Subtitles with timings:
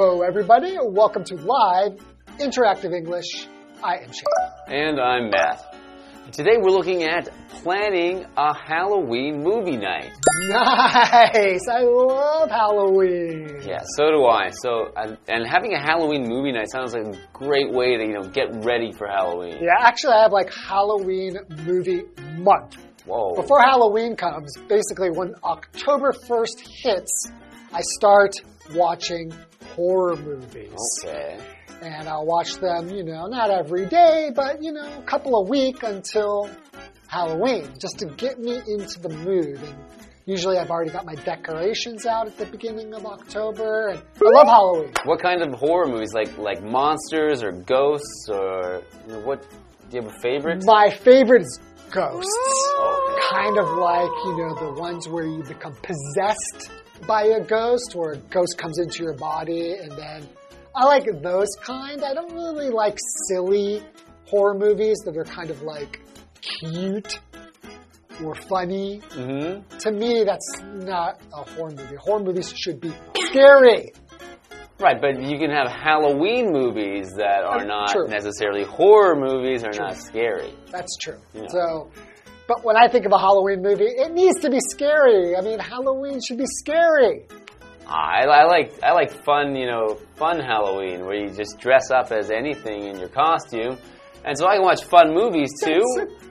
[0.00, 0.76] Hello, everybody.
[0.80, 1.98] Welcome to Live
[2.38, 3.48] Interactive English.
[3.82, 4.68] I am Shane.
[4.68, 5.74] And I'm Matt.
[6.30, 10.12] Today we're looking at planning a Halloween movie night.
[10.50, 11.66] Nice.
[11.68, 13.60] I love Halloween.
[13.66, 14.50] Yeah, so do I.
[14.50, 18.12] So, and and having a Halloween movie night sounds like a great way to, you
[18.12, 19.58] know, get ready for Halloween.
[19.60, 22.04] Yeah, actually, I have like Halloween movie
[22.36, 22.76] month.
[23.04, 23.34] Whoa.
[23.34, 27.32] Before Halloween comes, basically when October 1st hits,
[27.72, 28.34] I start
[28.76, 29.32] watching
[29.78, 30.74] horror movies.
[31.04, 31.38] Okay.
[31.80, 35.48] And I'll watch them, you know, not every day, but, you know, a couple of
[35.48, 36.50] week until
[37.06, 39.60] Halloween, just to get me into the mood.
[39.62, 39.76] And
[40.26, 43.90] usually I've already got my decorations out at the beginning of October.
[43.90, 44.92] And I love Halloween.
[45.04, 46.12] What kind of horror movies?
[46.12, 49.46] Like like monsters or ghosts or you know, what?
[49.88, 50.64] Do you have a favorite?
[50.66, 52.74] My favorite is ghosts.
[52.78, 53.22] Okay.
[53.30, 56.70] Kind of like, you know, the ones where you become possessed
[57.06, 60.28] by a ghost, where a ghost comes into your body and then
[60.74, 62.04] I like those kind.
[62.04, 63.82] I don't really like silly
[64.26, 66.00] horror movies that are kind of like
[66.40, 67.18] cute
[68.22, 69.00] or funny.
[69.10, 69.78] Mm-hmm.
[69.78, 71.96] To me, that's not a horror movie.
[71.96, 73.92] Horror movies should be scary.
[74.80, 78.06] Right, but you can have Halloween movies that are not true.
[78.06, 80.54] necessarily horror movies or not scary.
[80.70, 81.18] That's true.
[81.34, 81.48] Yeah.
[81.48, 81.90] So,
[82.48, 85.36] but when I think of a Halloween movie, it needs to be scary.
[85.36, 87.26] I mean, Halloween should be scary.
[87.86, 92.10] I, I like I like fun, you know, fun Halloween where you just dress up
[92.10, 93.78] as anything in your costume,
[94.24, 95.82] and so I can watch fun movies too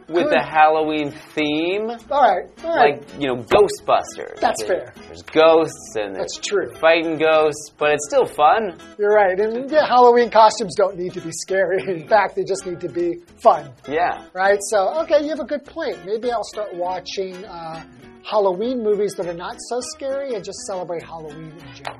[0.09, 3.01] with the Halloween theme, All right, all right.
[3.01, 4.39] like you know, Ghostbusters.
[4.39, 4.93] That's fair.
[5.07, 6.71] There's ghosts and That's true.
[6.75, 8.77] fighting ghosts, but it's still fun.
[8.97, 9.37] You're right.
[9.37, 11.83] And yeah, Halloween costumes don't need to be scary.
[12.01, 14.25] In fact, they just need to be fun, Yeah.
[14.33, 14.59] right?
[14.69, 16.05] So, okay, you have a good point.
[16.05, 17.83] Maybe I'll start watching uh,
[18.23, 21.99] Halloween movies that are not so scary and just celebrate Halloween in general.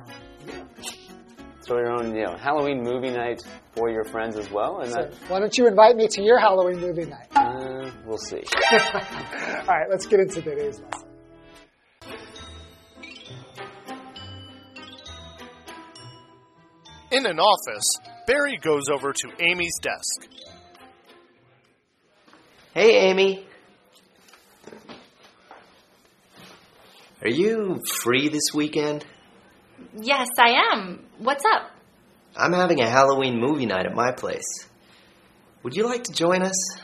[1.68, 3.42] So your own, you know, Halloween movie night
[3.74, 6.38] for your friends as well, and So, that, why don't you invite me to your
[6.38, 7.28] Halloween movie night?
[7.36, 8.42] uh, we'll see.
[8.72, 11.08] All right, let's get into today's lesson.
[17.10, 17.84] In an office,
[18.26, 20.28] Barry goes over to Amy's desk.
[22.74, 23.46] Hey, Amy.
[27.22, 29.04] Are you free this weekend?
[30.00, 31.04] Yes, I am.
[31.18, 31.72] What's up?
[32.36, 34.68] I'm having a Halloween movie night at my place.
[35.64, 36.78] Would you like to join us?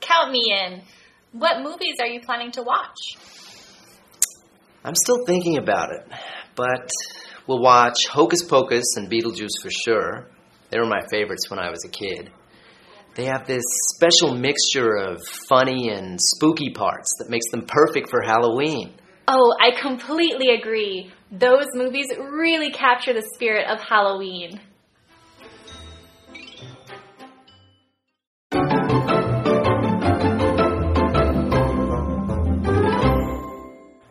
[0.00, 0.82] Count me in.
[1.32, 2.96] What movies are you planning to watch?
[4.84, 6.08] I'm still thinking about it,
[6.56, 6.90] but
[7.46, 10.28] we'll watch Hocus Pocus and Beetlejuice for sure.
[10.70, 12.30] They were my favorites when I was a kid.
[13.14, 13.64] They have this
[13.94, 18.94] special mixture of funny and spooky parts that makes them perfect for Halloween.
[19.28, 21.12] Oh, I completely agree.
[21.30, 24.60] Those movies really capture the spirit of Halloween.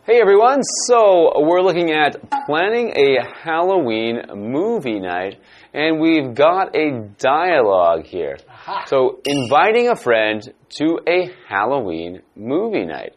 [0.06, 5.40] Hey everyone, so we're looking at planning a Halloween movie night,
[5.74, 8.38] and we've got a dialogue here.
[8.86, 10.42] So, inviting a friend
[10.78, 13.16] to a Halloween movie night.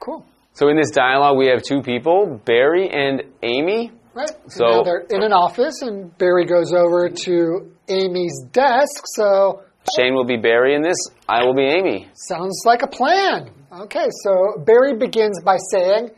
[0.00, 0.26] Cool.
[0.56, 3.92] So, in this dialogue, we have two people, Barry and Amy.
[4.14, 4.30] Right.
[4.48, 9.04] So- now they're in an office, and Barry goes over to Amy's desk.
[9.14, 9.62] So
[9.96, 10.96] Shane will be Barry in this,
[11.28, 12.08] I will be Amy.
[12.14, 13.50] sounds like a plan.
[13.82, 16.10] Okay, so Barry begins by saying,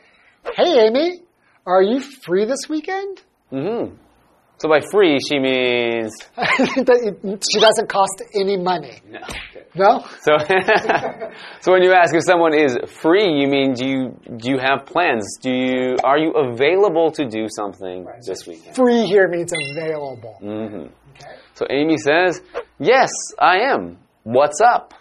[0.54, 1.22] "Hey, Amy,
[1.66, 3.20] are you free this weekend?"
[3.50, 3.86] hmm
[4.58, 6.12] So, by free, she means.
[6.36, 9.00] It- she doesn't cost any money.
[9.08, 9.20] No.
[9.74, 10.04] No.
[10.20, 10.32] So,
[11.60, 14.86] so when you ask if someone is free, you mean do you do you have
[14.86, 15.38] plans?
[15.40, 18.74] Do you are you available to do something this weekend?
[18.74, 20.34] Free here means available.
[20.40, 20.86] hmm
[21.54, 22.40] So Amy says,
[22.78, 23.98] "Yes, I am.
[24.24, 24.94] What's up?"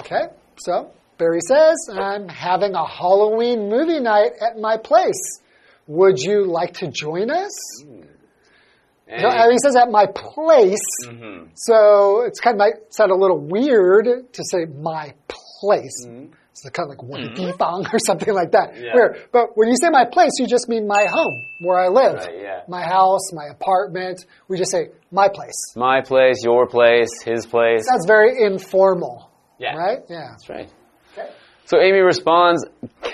[0.00, 0.24] Okay,
[0.58, 5.40] so Barry says, I'm having a Halloween movie night at my place.
[5.86, 7.52] Would you like to join us?
[9.08, 10.88] And I mean, he says at my place.
[11.06, 11.48] Mm -hmm.
[11.54, 11.76] So
[12.26, 14.06] it's kind of might sound a little weird
[14.36, 15.14] to say my
[15.62, 15.98] place.
[16.06, 16.26] Mm -hmm.
[16.50, 17.94] It's kind of like one mm -hmm.
[17.94, 18.68] or something like that.
[18.74, 18.94] Yeah.
[18.96, 19.12] Weird.
[19.36, 22.40] But when you say my place, you just mean my home, where I live, right,
[22.48, 22.76] yeah.
[22.76, 24.16] my house, my apartment.
[24.48, 24.82] We just say
[25.20, 25.60] my place.
[25.88, 27.82] My place, your place, his place.
[27.90, 29.16] That's very informal.
[29.58, 29.76] Yeah.
[29.84, 30.00] Right?
[30.08, 30.28] Yeah.
[30.32, 30.70] That's right.
[31.12, 31.28] Okay.
[31.70, 32.60] So Amy responds,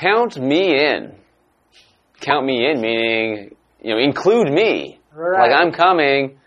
[0.04, 1.00] "Count me in."
[2.28, 5.00] Count me in, meaning you know, include me.
[5.14, 5.48] Right.
[5.48, 6.38] Like I'm coming.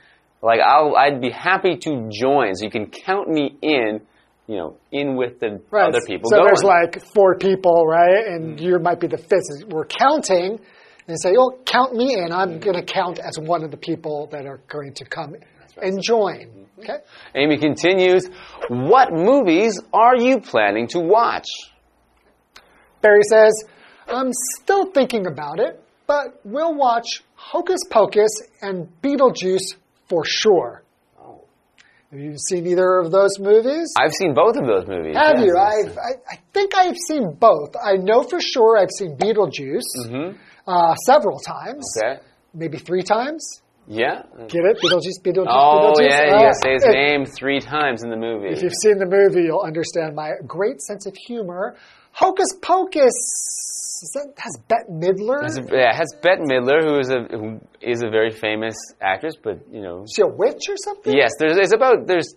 [0.41, 2.55] Like I'll, I'd be happy to join.
[2.55, 4.01] So you can count me in
[4.47, 5.87] you know, in with the Right.
[5.87, 6.29] other people.
[6.29, 6.47] So going.
[6.47, 8.27] there's like four people, right?
[8.27, 8.65] And mm-hmm.
[8.65, 9.67] you might be the fifth.
[9.67, 10.59] We're counting
[11.07, 12.31] and say, oh, count me in.
[12.31, 12.59] I'm mm-hmm.
[12.59, 15.35] going to count as one of the people that are going to come
[15.81, 16.45] and join.
[16.45, 16.79] Mm-hmm.
[16.81, 16.97] Okay?
[17.33, 18.27] Amy continues,
[18.69, 21.47] What movies are you planning to watch?
[23.01, 23.63] Barry says,
[24.07, 28.31] I'm still thinking about it, but we'll watch Hocus Pocus
[28.61, 29.75] and Beetlejuice
[30.09, 30.81] for sure.
[32.11, 33.93] Have you seen either of those movies?
[33.99, 35.15] I've seen both of those movies.
[35.17, 35.45] Have yes.
[35.45, 35.57] you?
[35.57, 37.75] I've, I, I think I've seen both.
[37.75, 40.35] I know for sure I've seen Beetlejuice
[40.67, 42.11] uh, several times, Mm-hmm.
[42.13, 42.21] Okay.
[42.53, 43.61] maybe three times.
[43.87, 44.23] Yeah.
[44.47, 44.77] Get it?
[44.81, 46.09] Beetlejuice, Beetlejuice, Oh, Beetlejuice.
[46.09, 48.47] yeah, Uh, you say his name three times in the movie.
[48.47, 51.75] If you've seen the movie, you'll understand my great sense of humor.
[52.15, 55.43] Hocus Pocus is that, has Bette Midler.
[55.69, 59.59] Yeah, it has Bette Midler, who is a who is a very famous actress, but
[59.69, 61.13] you know, Is she a witch or something?
[61.13, 62.33] yes, there's it's about there's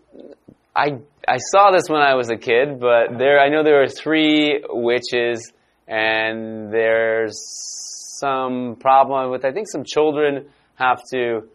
[0.75, 0.99] I
[1.29, 4.65] I saw this when I was a kid, but there I know there are three
[4.69, 5.53] witches,
[5.87, 7.39] and there's
[8.19, 11.49] some problem with I think some children have to,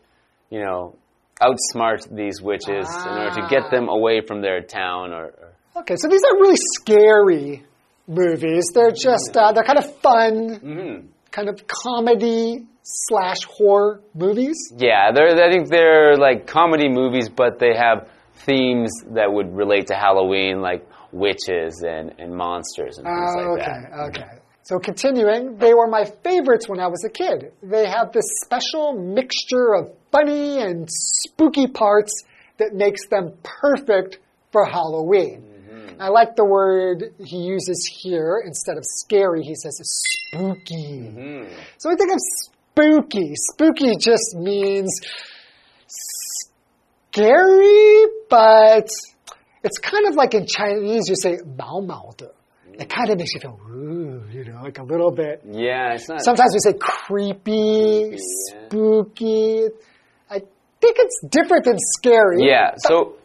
[0.49, 0.95] you know,
[1.41, 3.69] outsmart these witches in order to get ah.
[3.69, 5.25] them away from their town or.
[5.25, 7.63] or Okay, so these are really scary
[8.07, 8.65] movies.
[8.73, 11.07] They're just uh, they're kind of fun, Mm-hmm.
[11.31, 14.57] kind of comedy slash horror movies.
[14.77, 18.09] Yeah, they're, I think they're like comedy movies, but they have
[18.45, 23.61] themes that would relate to Halloween, like witches and, and monsters and things Oh, like
[23.61, 23.99] okay, that.
[24.09, 24.39] okay.
[24.63, 27.51] So continuing, they were my favorites when I was a kid.
[27.61, 32.11] They have this special mixture of funny and spooky parts
[32.57, 34.19] that makes them perfect
[34.51, 35.43] for Halloween.
[35.83, 35.95] Mm.
[35.99, 38.41] I like the word he uses here.
[38.45, 40.99] Instead of scary, he says spooky.
[40.99, 41.47] Mm -hmm.
[41.77, 42.19] So I think of
[42.73, 43.33] spooky.
[43.51, 44.91] Spooky just means
[47.11, 48.87] scary, but
[49.63, 52.29] it's kind of like in Chinese, you say mao mao de.
[52.73, 55.41] It kind of makes you feel, ooh, you know, like a little bit.
[55.45, 56.23] Yeah, it's not.
[56.23, 59.61] Sometimes we say creepy, creepy spooky.
[59.61, 60.35] Yeah.
[60.35, 60.39] I
[60.81, 62.47] think it's different than scary.
[62.47, 63.15] Yeah, so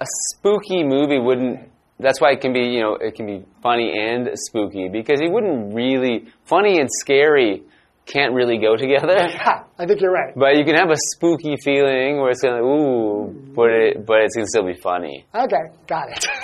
[0.00, 3.92] a spooky movie wouldn't that's why it can be, you know, it can be funny
[3.96, 7.62] and spooky because it wouldn't really funny and scary
[8.06, 9.28] can't really go together.
[9.38, 10.34] Ha, I think you're right.
[10.36, 14.34] But you can have a spooky feeling where it's gonna ooh, but it but it's
[14.34, 15.24] gonna still be funny.
[15.34, 16.26] Okay, got it.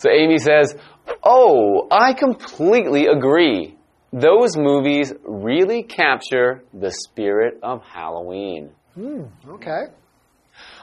[0.00, 0.76] So Amy says,
[1.24, 3.76] Oh, I completely agree.
[4.12, 8.70] Those movies really capture the spirit of Halloween.
[8.94, 9.86] Hmm, okay.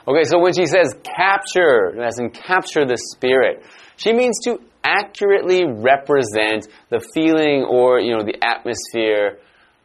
[0.07, 3.63] Okay, so when she says capture, as in capture the spirit,
[3.97, 9.39] she means to accurately represent the feeling or, you know, the atmosphere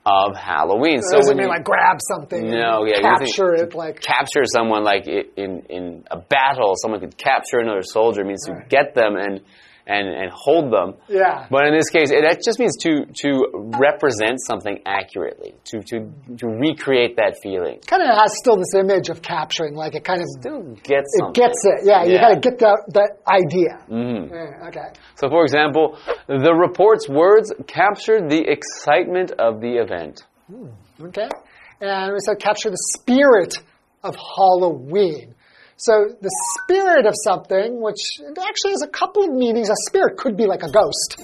[0.04, 1.00] of Halloween.
[1.02, 4.82] So So doesn't mean you- like grab something No, yeah, capture it like capture someone
[4.82, 9.40] like in in a battle, someone could capture another soldier means to get them and
[9.90, 10.94] and and hold them.
[11.08, 11.46] Yeah.
[11.50, 12.92] But in this case, it it just means to
[13.22, 13.30] to
[13.86, 15.96] represent something accurately, to to
[16.40, 17.80] to recreate that feeling.
[17.86, 21.34] kind of has still this image of capturing, like it kind of Still get it
[21.34, 21.78] gets it.
[21.90, 22.20] Yeah, you Yeah.
[22.26, 23.72] got to get that that idea.
[23.90, 24.30] Mhm.
[24.30, 24.88] Yeah, okay.
[25.16, 30.24] So, for example, the report's words captured the excitement of the event.
[31.08, 31.28] Okay.
[31.80, 33.54] And we said capture the spirit
[34.04, 35.34] of Halloween.
[35.80, 36.28] So the
[36.60, 39.70] spirit of something, which actually has a couple of meanings.
[39.70, 41.16] A spirit could be like a ghost,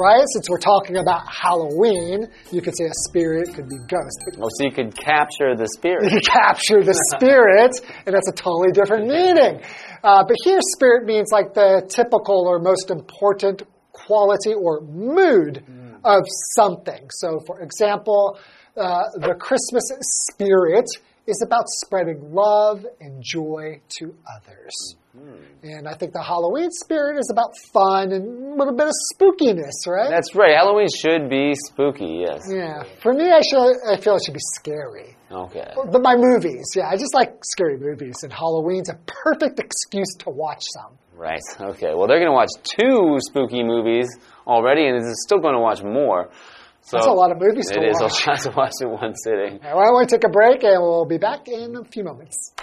[0.00, 0.24] right?
[0.32, 4.16] Since we're talking about Halloween, you could say a spirit could be ghost.
[4.24, 6.10] But Oh, so you could capture the spirit.
[6.10, 9.60] you capture the spirit, and that's a totally different meaning.
[10.02, 13.62] Uh, but here, spirit means like the typical or most important
[13.92, 15.62] quality or mood
[16.02, 16.22] of
[16.56, 17.10] something.
[17.10, 18.38] So, for example,
[18.74, 19.84] uh, the Christmas
[20.32, 20.86] spirit
[21.28, 24.96] is about spreading love and joy to others.
[25.16, 25.44] Mm-hmm.
[25.62, 29.86] And I think the Halloween spirit is about fun and a little bit of spookiness,
[29.86, 30.08] right?
[30.10, 30.56] That's right.
[30.56, 32.24] Halloween should be spooky.
[32.26, 32.48] Yes.
[32.50, 32.84] yeah.
[33.02, 35.16] For me, I, should, I feel it should be scary.
[35.30, 35.70] Okay.
[35.76, 40.30] But my movies, yeah, I just like scary movies, and Halloween's a perfect excuse to
[40.30, 40.96] watch some.
[41.14, 41.42] Right.
[41.60, 41.92] Okay.
[41.94, 44.08] Well, they're going to watch two spooky movies
[44.46, 46.30] already, and they're still going to watch more.
[46.87, 48.27] So That's a lot of movies to It is watch.
[48.27, 49.59] a lot to watch in one sitting.
[49.63, 52.03] All right, why don't we take a break, and we'll be back in a few
[52.03, 52.53] moments.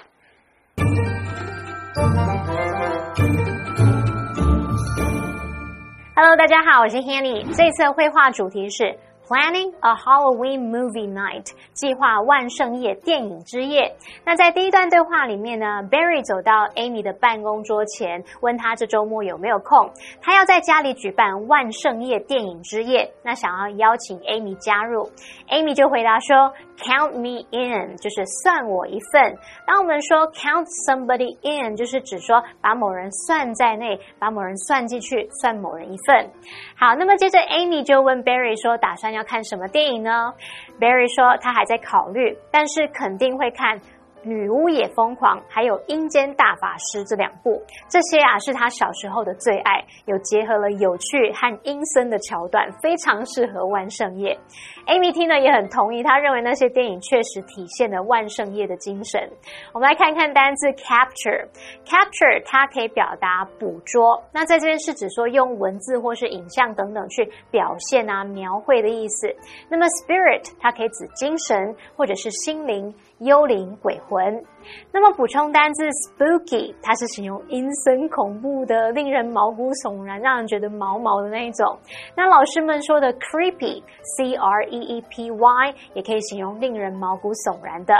[6.16, 7.42] Hello，大家好，我是 Hanny。
[7.56, 13.95] 这次的绘画主题是 Planning a Halloween Movie Night，计划万圣夜电影之夜。
[14.23, 19.89] 那在第一段对话里面呢，Barry 走到 Amy 的办公桌前，问他这周末有没有空，
[20.21, 25.09] 他要在家里举办万圣夜电影之夜，那想要邀请 Amy 加入。
[25.49, 29.37] Amy 就回答说 count me in，就是算我一份。
[29.65, 36.29] 当我们说 count somebody in，就是指说把某人算在内，把某人算进去，算某人一份。
[36.77, 40.33] 好，那么接着 Amy 就问 Barry 说，打算要看什么电影呢
[40.79, 43.79] ？Barry 说他还在考虑，但是肯定会看。
[44.25, 54.37] 女巫也疯狂，还有阴间大法师这两部，这些啊是他小时候的最爱，有结合了有趣和阴森的桥段，非常适合万圣夜。
[54.87, 59.21] Amy 听呢也很同意，他认为那些电影确实体现了万圣夜的精神。
[59.73, 69.35] 我们来看看单字 capture，capture 它可以表达捕捉，那在这边是指说用文字或是影像等等去表现啊描绘的意思。
[69.69, 72.93] 那么 spirit 它可以指精神或者是心灵。
[73.19, 74.43] 幽灵、鬼魂。
[74.91, 81.77] 那么补充单字 spooky，它是形容阴森、恐怖的、令人毛骨悚然、让人觉得毛毛的那一种。
[82.15, 87.93] 那老师们说的 creepy，c r e e p y，也可以形容令人毛骨悚然的。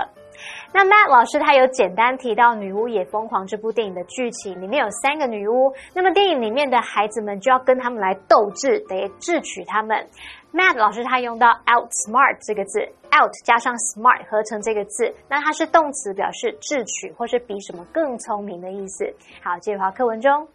[0.74, 10.06] 那 Matt 老师他有简单提到《女巫也疯狂》这部电影的剧情，里面有三个女巫，那么电影里面的孩子们就要跟他们来斗智，得智取他们。
[10.55, 12.81] Matt 老师他用到 outsmart 这个字，
[13.13, 19.15] out 加上 smart 合成这个字，那它是动词，表示智取或是比什么更聪明的意思。
[19.43, 20.49] 好，接着回课文中。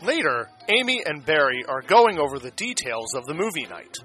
[0.00, 3.98] Later, Amy and Barry are going over the details of the movie night.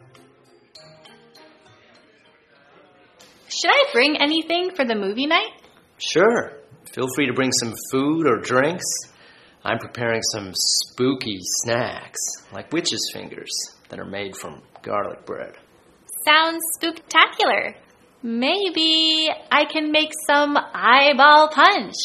[3.48, 5.54] Should I bring anything for the movie night?
[6.00, 6.60] Sure.
[6.92, 8.84] Feel free to bring some food or drinks.
[9.69, 12.19] I'm preparing some spooky snacks,
[12.55, 13.51] like witch's fingers,
[13.91, 15.53] that are made from garlic bread.
[16.25, 17.75] Sounds spooktacular.
[18.23, 21.97] Maybe I can make some eyeball punch.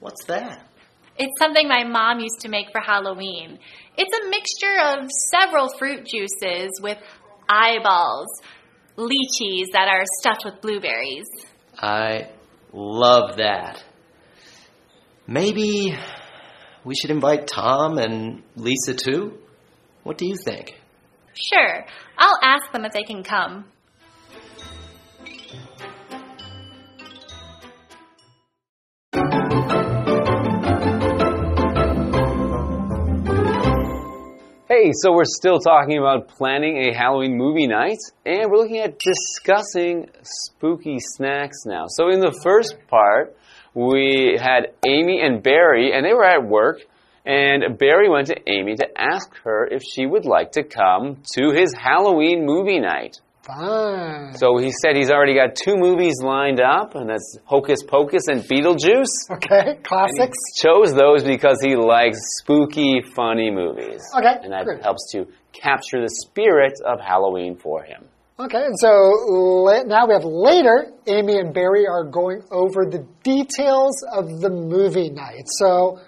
[0.00, 0.68] What's that?
[1.16, 3.58] It's something my mom used to make for Halloween.
[3.96, 6.98] It's a mixture of several fruit juices with
[7.48, 8.28] eyeballs,
[8.98, 11.24] lychees that are stuffed with blueberries.
[11.78, 12.28] I
[12.70, 13.82] love that.
[15.26, 15.96] Maybe
[16.84, 19.38] we should invite Tom and Lisa too?
[20.02, 20.74] What do you think?
[21.34, 21.86] Sure.
[22.18, 23.64] I'll ask them if they can come.
[34.72, 38.98] Hey, so we're still talking about planning a Halloween movie night, and we're looking at
[38.98, 41.84] discussing spooky snacks now.
[41.88, 43.36] So, in the first part,
[43.74, 46.78] we had Amy and Barry, and they were at work.
[47.26, 51.50] And Barry went to Amy to ask her if she would like to come to
[51.50, 53.18] his Halloween movie night.
[53.44, 54.34] Fine.
[54.34, 58.42] So he said he's already got two movies lined up, and that's Hocus Pocus and
[58.42, 59.04] Beetlejuice.
[59.32, 60.38] Okay, classics.
[60.56, 64.02] Chose those because he likes spooky, funny movies.
[64.16, 64.80] Okay, And that good.
[64.82, 68.04] helps to capture the spirit of Halloween for him.
[68.38, 68.88] Okay, and so
[69.86, 75.10] now we have later, Amy and Barry are going over the details of the movie
[75.10, 75.44] night.
[75.46, 75.98] So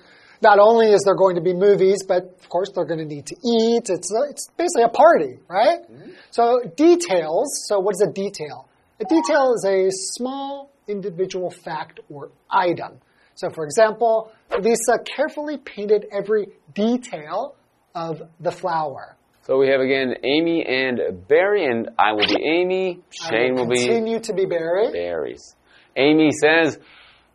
[0.44, 3.26] not only is there going to be movies, but of course they're going to need
[3.26, 3.88] to eat.
[3.88, 5.80] It's, a, it's basically a party, right?
[5.90, 6.10] Mm-hmm.
[6.30, 8.68] So details, so what is a detail?
[9.00, 13.00] A detail is a small individual fact or item.
[13.34, 17.56] So for example, Lisa carefully painted every detail
[17.94, 19.16] of the flower.
[19.42, 23.00] So we have again Amy and Barry, and I will be Amy.
[23.10, 24.90] Shane will be continue to be Barry.
[24.90, 25.54] Barry's.
[25.96, 26.78] Amy says,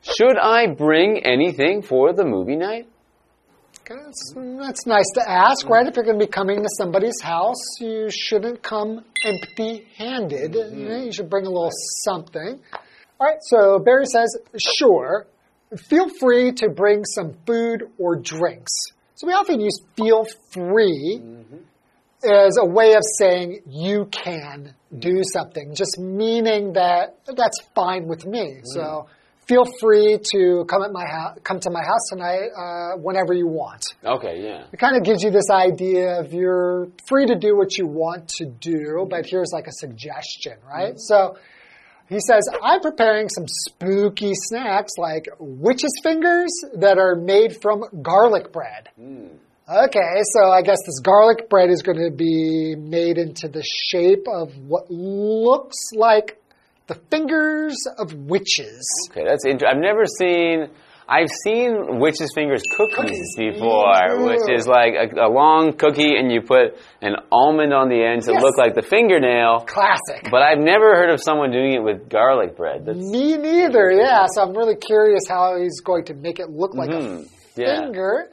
[0.01, 2.87] Should I bring anything for the movie night?
[3.89, 5.87] That's, that's nice to ask, right?
[5.87, 10.53] If you're going to be coming to somebody's house, you shouldn't come empty handed.
[10.53, 11.05] Mm-hmm.
[11.05, 11.71] You should bring a little
[12.03, 12.59] something.
[13.19, 14.37] All right, so Barry says,
[14.77, 15.25] sure.
[15.89, 18.71] Feel free to bring some food or drinks.
[19.15, 21.57] So we often use feel free mm-hmm.
[22.23, 25.21] as a way of saying you can do mm-hmm.
[25.33, 28.61] something, just meaning that that's fine with me.
[28.63, 29.07] So
[29.49, 33.47] feel free to come at my house, come to my house tonight uh, whenever you
[33.47, 33.83] want.
[34.05, 34.67] Okay, yeah.
[34.71, 38.29] It kind of gives you this idea of you're free to do what you want
[38.37, 40.93] to do, but here's like a suggestion, right?
[40.97, 41.37] So
[42.07, 48.53] he says, I'm preparing some spooky snacks like witch's fingers that are made from garlic
[48.53, 48.89] bread.
[49.67, 54.25] Okay, so I guess this garlic bread is going to be made into the shape
[54.27, 56.41] of what looks like
[56.89, 58.83] the fingers of witches.
[59.11, 59.69] Okay, that's interesting.
[59.71, 60.67] I've never seen.
[61.11, 63.35] I've seen witches' fingers cookies Cookies.
[63.35, 64.27] before, Mm.
[64.29, 68.21] which is like a, a long cookie, and you put an almond on the end
[68.23, 68.43] to Yes.
[68.43, 69.61] look like the fingernail.
[69.65, 70.27] Classic.
[70.29, 72.85] But I've never heard of someone doing it with garlic bread.
[72.85, 74.27] That's, Me neither, yeah.
[74.33, 77.81] So I'm really curious how he's going to make it look like Mhm, a yeah.
[77.81, 78.29] finger.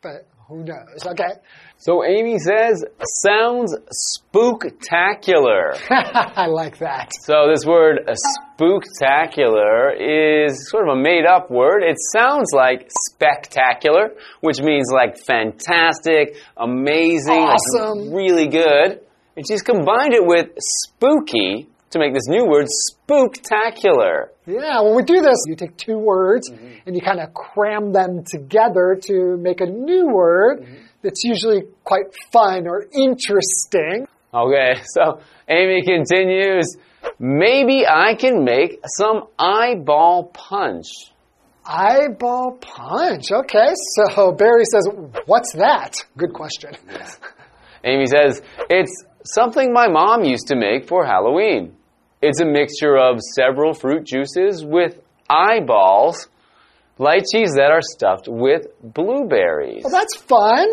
[0.00, 1.06] But Who knows?
[1.06, 1.34] Okay.
[1.82, 2.84] So Amy says,
[3.24, 5.78] sounds spooktacular.
[5.90, 7.10] I like that.
[7.22, 8.14] So this word uh,
[8.58, 11.82] spooktacular is sort of a made up word.
[11.82, 14.10] It sounds like spectacular,
[14.42, 18.12] which means like fantastic, amazing, like Awesome.
[18.12, 19.00] really good.
[19.38, 24.28] And she's combined it with spooky to make this new word spooktacular.
[24.46, 28.22] Yeah, when we do this, you take two words and you kind of cram them
[28.30, 30.66] together to make a new word
[31.02, 34.06] that's usually quite fun or interesting.
[34.32, 36.76] Okay, so Amy continues,
[37.18, 40.86] maybe I can make some eyeball punch.
[41.64, 43.30] Eyeball punch.
[43.30, 44.88] Okay, so Barry says,
[45.26, 45.94] What's that?
[46.16, 46.72] Good question.
[47.84, 51.76] Amy says, It's something my mom used to make for Halloween.
[52.22, 56.28] It's a mixture of several fruit juices with eyeballs,
[56.98, 59.82] lychees that are stuffed with blueberries.
[59.84, 60.68] Well, that's fun.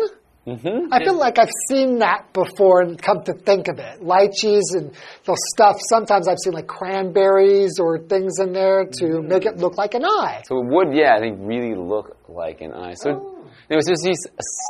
[0.56, 4.00] Hmm I feel like I've seen that before and come to think of it.
[4.00, 4.92] Lychees and
[5.24, 9.76] they'll stuff, sometimes I've seen like cranberries or things in there to make it look
[9.76, 10.42] like an eye.
[10.46, 12.94] So it would, yeah, I think, really look like an eye.
[12.94, 14.14] So anyway, so he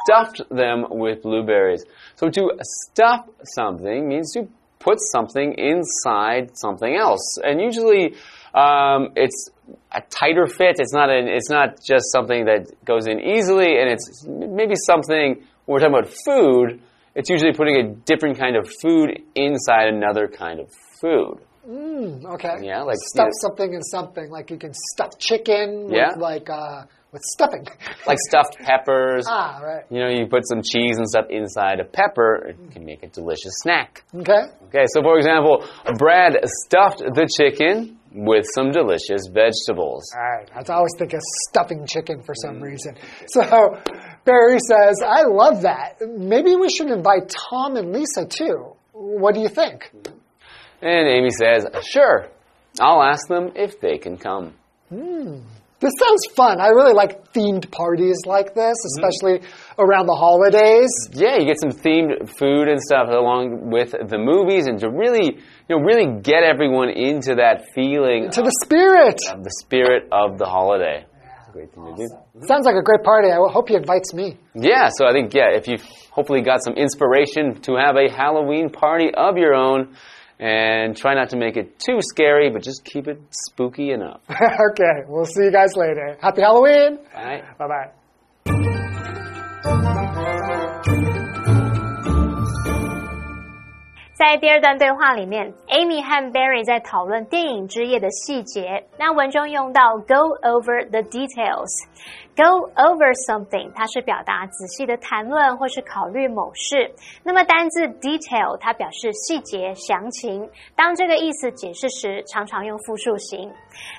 [0.04, 1.84] stuffed them with blueberries.
[2.16, 4.48] So to stuff something means to
[4.80, 8.14] put something inside something else, and usually
[8.54, 9.50] um, it's
[9.92, 10.76] a tighter fit.
[10.78, 15.44] It's not an, It's not just something that goes in easily, and it's maybe something.
[15.68, 16.80] When we're talking about food,
[17.14, 21.40] it's usually putting a different kind of food inside another kind of food.
[21.68, 22.54] Okay.
[22.62, 24.30] Yeah, like- stuff something in something.
[24.30, 26.12] Like you can stuff chicken Yeah.
[26.12, 27.66] with like uh with stuffing.
[28.06, 29.26] Like stuffed peppers.
[29.28, 29.84] ah, right.
[29.90, 33.08] You know, you put some cheese and stuff inside a pepper, it can make a
[33.08, 34.04] delicious snack.
[34.14, 34.44] Okay.
[34.68, 35.66] Okay, so for example,
[35.98, 40.10] Brad stuffed the chicken with some delicious vegetables.
[40.16, 40.48] All right.
[40.56, 42.96] I always think of stuffing chicken for some reason.
[43.26, 43.42] So
[44.28, 46.02] Barry says, I love that.
[46.06, 48.74] Maybe we should invite Tom and Lisa too.
[48.92, 49.90] What do you think?
[50.82, 52.28] And Amy says, Sure,
[52.78, 54.52] I'll ask them if they can come.
[54.90, 55.38] Hmm.
[55.80, 56.60] This sounds fun.
[56.60, 60.90] I really like themed parties like this, especially around the holidays.
[61.12, 65.36] Yeah, you get some themed food and stuff along with the movies, and to really,
[65.68, 69.20] you know, really get everyone into that feeling To the spirit.
[69.32, 71.06] of the spirit of the holiday.
[71.58, 72.02] Great thing to do.
[72.04, 72.46] Mm-hmm.
[72.46, 73.28] Sounds like a great party.
[73.32, 74.36] I hope he invites me.
[74.54, 78.70] Yeah, so I think, yeah, if you've hopefully got some inspiration to have a Halloween
[78.70, 79.96] party of your own,
[80.38, 84.20] and try not to make it too scary, but just keep it spooky enough.
[84.30, 85.02] okay.
[85.08, 86.16] We'll see you guys later.
[86.20, 87.00] Happy Halloween.
[87.12, 87.42] All right?
[87.58, 87.90] Bye
[88.46, 89.94] bye.
[94.18, 98.84] 在第二段对话里面，Amy 和 Barry 在讨论电影之夜的细节。
[98.98, 101.68] 那文中用到 go over the details。
[102.34, 106.90] Go over something，它是表达仔细的谈论或是考虑某事。
[107.24, 110.48] 那么单字 detail，它表示细节、详情。
[110.74, 113.50] 当这个意思解释时，常常用复数形。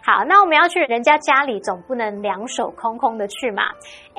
[0.03, 3.63] 好，那我们要去人家家里，总不能两手空空的去嘛。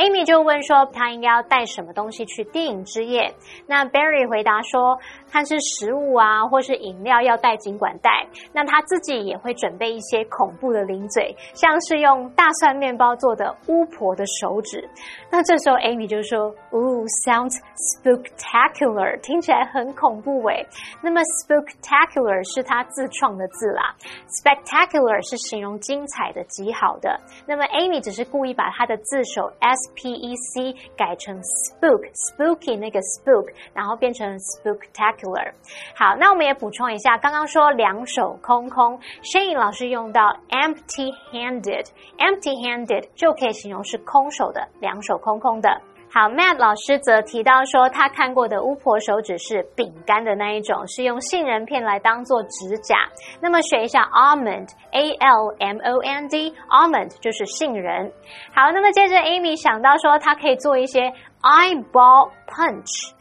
[0.01, 3.35] Amy 就问说，她应该要带什么东西去电影之夜？
[3.67, 4.99] 那 Barry 回答说，
[5.31, 8.27] 看是食物啊，或是饮料要带，尽管带。
[8.51, 14.89] 那他自己也会准备一些恐怖的零嘴，像是用大蒜面包做的巫婆的手指。
[15.31, 17.59] 那这时候 Amy 就说：“Oh, sounds
[18.01, 20.67] spectacular，听起来很恐怖诶。
[21.03, 23.95] 那么 spectacular 是他自创的字啦
[24.41, 27.21] ，spectacular 是形容精彩的、极好的。
[27.47, 35.53] 那么 Amy 只是故意把他的字首 s p e c 改成 spook，spooky 那个 spook，然后变成 spectacular。
[35.94, 45.81] 好，那我们也补充一下，刚刚说两手空空，Shane 老师用到 empty-handed，empty-handed 就可以形容是空手的，两手空空的。
[46.12, 53.09] 好，Matt 老师则提到说，他看过的巫婆手指是饼干的那一种，是用杏仁片来当做指甲。
[53.40, 58.11] 那么学一下 almond，a l m o n d，almond 就是杏仁。
[58.53, 63.12] 好，那么接着 Amy 想到说，她可以做一些 eyeball punch，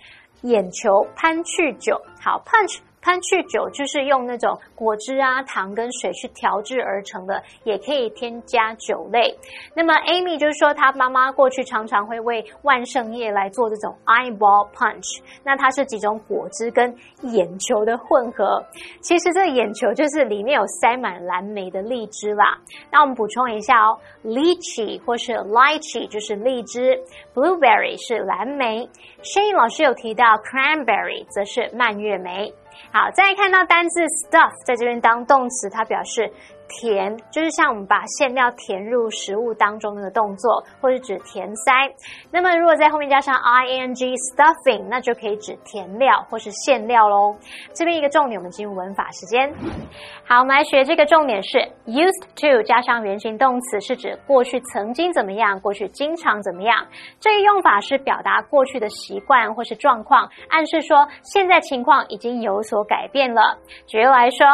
[0.42, 2.02] 眼球潘去酒。
[2.20, 2.80] 好，punch。
[3.02, 9.38] 潘去酒就是用那种果汁啊、糖跟水去调制而成的，也可以添加酒类。
[9.74, 18.64] 那么 Amy 就是说，她妈妈过去常常会为万圣夜来做这种 eyeball punch，那它是几种果汁跟眼球的混合。
[19.02, 22.58] 其实这眼球就是里面有塞满蓝莓的荔枝啦。
[22.92, 27.00] 那我们补充一下哦，lychee 或是 lychee 就是荔枝
[27.34, 28.88] ，blueberry 是蓝莓。
[29.24, 32.54] Shane 老师有提到 cranberry 则是蔓越莓。
[32.92, 36.32] 好，再看到单字 stuff 在这边当动词，它表示
[36.70, 41.74] 填，就是像我们把馅料填入食物当中那个动作，或是指填塞。
[42.32, 43.94] 那么如果在后面加上 ing
[44.34, 47.36] stuffing，那就可以指填料或是馅料喽。
[47.74, 49.54] 这边一个重点，我们进入文法时间。
[50.24, 56.86] 好，我们来学这个重点是 used to 加上原形动词，是指过去曾经怎么样，过去经常怎么样。
[57.20, 63.58] 这一用法是表达过去的习惯或是状况，暗示说现在情况已经有所改变了。
[63.88, 64.46] 举例来说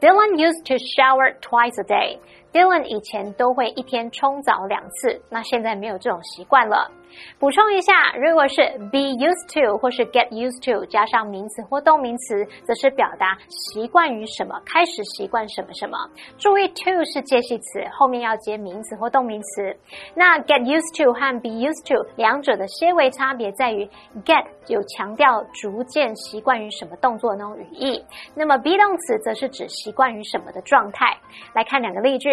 [0.00, 2.18] ，Dylan used to shower twice a day。
[2.52, 6.90] Dylan 以前都会一天冲澡两次，那现在没有这种习惯了。
[7.38, 15.98] 补充一下，如果是 be used to 或是 get used to 加上名词或动名词，则是表达习惯于什么，开始习惯什么什么。
[16.38, 19.76] 注意 to 是介系词，后面要接名词或动名词。
[20.14, 23.88] 那 get used to 和 be used to 两者的些微差别在于
[24.24, 31.16] ，get 有强调逐渐习惯于什么动作那种语义，那么 be 动词则是指习惯于什么的状态。
[31.54, 32.30] 来看两个例句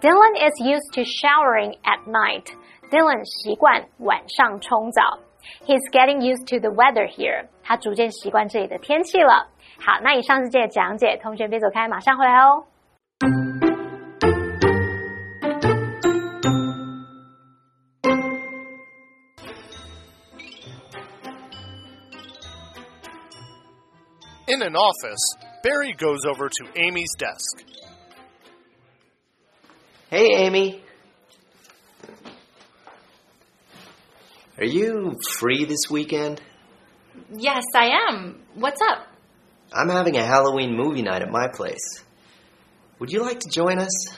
[0.00, 2.52] ：Dylan is used to showering at night。
[2.91, 5.19] Dylan 习惯晚上冲澡。
[5.65, 7.47] He's getting used to the weather here。
[7.63, 9.49] 他逐渐习惯这里的天气了。
[9.79, 12.65] 好，那以上是这个讲解，同学别走开，马上回来哦。
[24.49, 27.65] In an office, Barry goes over to Amy's desk.
[30.09, 30.81] Hey, Amy.
[34.58, 36.40] Are you free this weekend?
[37.34, 38.42] Yes, I am.
[38.54, 39.06] What's up?
[39.72, 42.04] I'm having a Halloween movie night at my place.
[42.98, 44.08] Would you like to join us?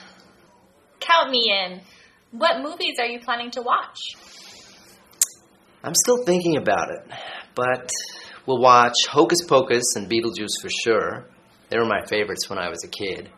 [0.99, 1.81] Count me in.
[2.31, 3.97] What movies are you planning to watch?
[5.83, 7.09] I'm still thinking about it,
[7.55, 7.89] but
[8.45, 11.27] we'll watch Hocus Pocus and Beetlejuice for sure.
[11.69, 13.29] They were my favorites when I was a kid.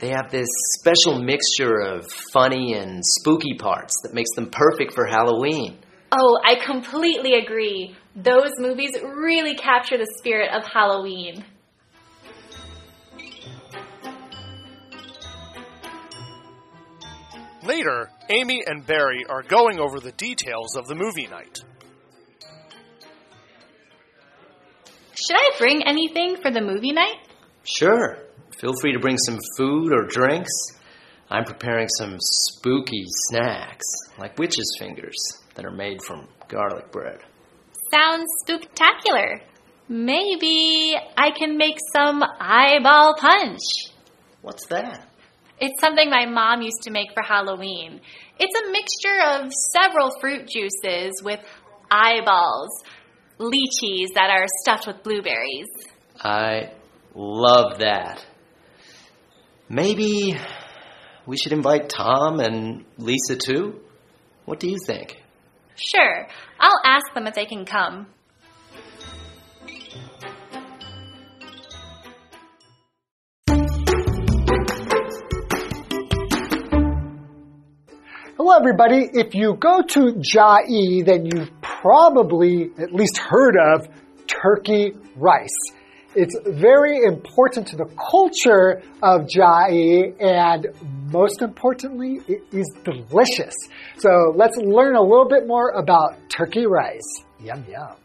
[0.00, 5.06] They have this special mixture of funny and spooky parts that makes them perfect for
[5.06, 5.78] Halloween.
[6.12, 7.96] Oh, I completely agree.
[8.16, 11.44] Those movies really capture the spirit of Halloween.
[17.62, 21.60] Later, Amy and Barry are going over the details of the movie night.
[25.14, 27.18] Should I bring anything for the movie night?
[27.64, 28.16] Sure.
[28.58, 30.50] Feel free to bring some food or drinks.
[31.30, 33.86] I'm preparing some spooky snacks,
[34.18, 35.16] like witches' fingers,
[35.60, 37.18] that are made from garlic bread.
[37.92, 39.40] Sounds spooktacular.
[39.88, 43.60] Maybe I can make some eyeball punch.
[44.40, 45.06] What's that?
[45.60, 48.00] It's something my mom used to make for Halloween.
[48.38, 51.40] It's a mixture of several fruit juices with
[51.90, 52.70] eyeballs,
[53.38, 55.68] lychees that are stuffed with blueberries.
[56.18, 56.72] I
[57.14, 58.24] love that.
[59.68, 60.38] Maybe
[61.26, 63.80] we should invite Tom and Lisa too?
[64.46, 65.18] What do you think?
[65.82, 68.06] Sure, I'll ask them if they can come.
[78.36, 79.08] Hello, everybody.
[79.12, 83.88] If you go to Chiayi, then you've probably at least heard of
[84.26, 85.48] turkey rice.
[86.16, 90.66] It's very important to the culture of Chiayi, and
[91.12, 93.54] most importantly, it is delicious.
[93.98, 97.00] So let's learn a little bit more about turkey rice.
[97.38, 97.96] Yum, yum.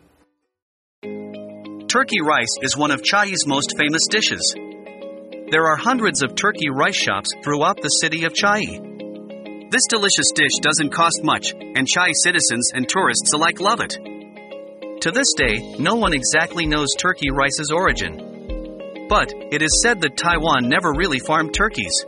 [1.87, 4.53] Turkey rice is one of Chiayi's most famous dishes.
[5.49, 9.71] There are hundreds of turkey rice shops throughout the city of Chiayi.
[9.71, 13.97] This delicious dish doesn't cost much, and Chai citizens and tourists alike love it.
[15.05, 19.05] To this day, no one exactly knows turkey rice's origin.
[19.07, 22.03] But it is said that Taiwan never really farmed turkeys.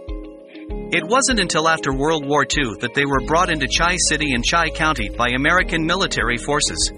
[0.91, 4.43] It wasn't until after World War II that they were brought into Chiayi City and
[4.43, 6.91] Chiayi County by American military forces.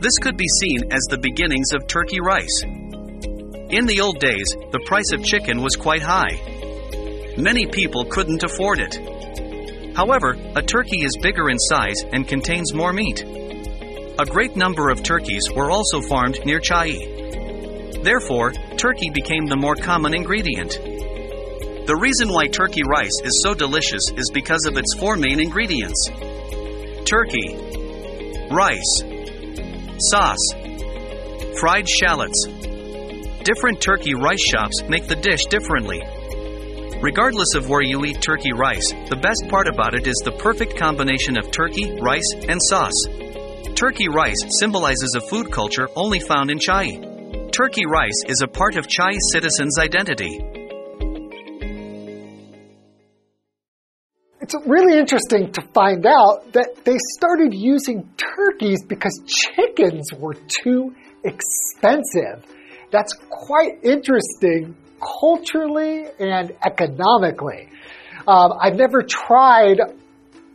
[0.00, 2.62] This could be seen as the beginnings of turkey rice.
[2.62, 6.38] In the old days, the price of chicken was quite high.
[7.36, 8.94] Many people couldn't afford it.
[9.96, 13.39] However, a turkey is bigger in size and contains more meat.
[14.20, 18.04] A great number of turkeys were also farmed near Chiayi.
[18.04, 20.72] Therefore, turkey became the more common ingredient.
[21.86, 26.10] The reason why turkey rice is so delicious is because of its four main ingredients
[27.06, 27.56] turkey,
[28.50, 28.92] rice,
[30.10, 30.52] sauce,
[31.58, 32.44] fried shallots.
[33.42, 36.02] Different turkey rice shops make the dish differently.
[37.00, 40.76] Regardless of where you eat turkey rice, the best part about it is the perfect
[40.76, 43.29] combination of turkey, rice, and sauce.
[43.74, 47.50] Turkey rice symbolizes a food culture only found in Chiayi.
[47.52, 50.60] Turkey rice is a part of Chiayi citizens' identity.
[54.52, 60.94] it's really interesting to find out that they started using turkeys because chickens were too
[61.24, 62.44] expensive.
[62.90, 64.76] That's quite interesting
[65.20, 67.68] culturally and economically.
[68.26, 69.78] Um, I've never tried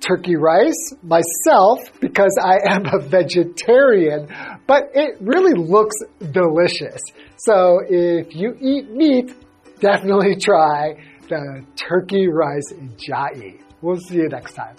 [0.08, 4.28] turkey rice myself because I am a vegetarian,
[4.68, 7.02] but it really looks delicious.
[7.38, 9.34] So if you eat meat,
[9.80, 10.96] definitely try
[11.28, 13.62] the turkey rice Chiayi.
[13.82, 14.76] We'll see you next time.